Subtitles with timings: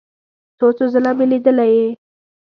[0.57, 1.87] څو څو ځله مې لیدلی یې.